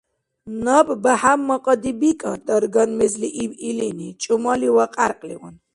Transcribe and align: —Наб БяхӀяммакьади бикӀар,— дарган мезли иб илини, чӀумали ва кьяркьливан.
—Наб 0.63 0.87
БяхӀяммакьади 1.03 1.91
бикӀар,— 1.99 2.39
дарган 2.47 2.89
мезли 2.99 3.29
иб 3.43 3.51
илини, 3.69 4.09
чӀумали 4.21 4.69
ва 4.75 4.85
кьяркьливан. 4.95 5.55